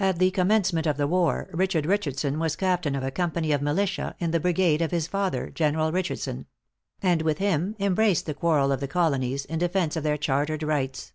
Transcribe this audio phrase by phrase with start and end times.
[0.00, 4.16] At the commencement of the war Richard Richardson was captain of a company of militia
[4.18, 6.46] in the brigade of his father General Richardson;
[7.02, 11.12] and with him embraced the quarrel of the Colonies, in defence of their chartered rights.